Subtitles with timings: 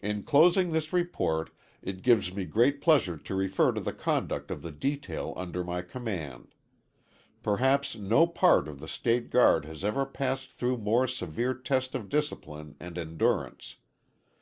[0.00, 1.50] In closing this report,
[1.82, 5.82] it gives me great pleasure to refer to the conduct of the detail under my
[5.82, 6.54] command.
[7.42, 12.08] Perhaps no part of the State Guard has ever passed through more severe test of
[12.08, 13.76] discipline and endurance.